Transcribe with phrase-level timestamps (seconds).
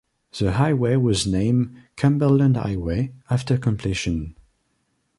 [0.35, 4.35] The highway was named "Cumberland Highway" after completion.